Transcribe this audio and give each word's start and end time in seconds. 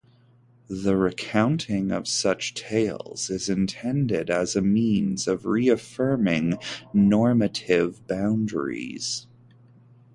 The 0.67 0.97
recounting 0.97 1.91
of 1.91 2.07
such 2.07 2.55
tales 2.55 3.29
is 3.29 3.49
intended 3.49 4.31
as 4.31 4.55
a 4.55 4.61
means 4.63 5.27
of 5.27 5.45
reaffirming 5.45 6.57
normative 6.91 8.07
boundaries. 8.07 9.27